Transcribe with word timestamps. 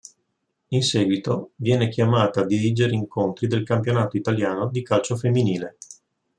In 0.69 0.81
seguito 0.81 1.51
viene 1.57 1.87
chiamata 1.87 2.41
a 2.41 2.45
dirigere 2.47 2.95
incontri 2.95 3.45
del 3.45 3.61
campionato 3.63 4.17
italiano 4.17 4.67
di 4.67 4.81
calcio 4.81 5.15
femminile. 5.15 5.77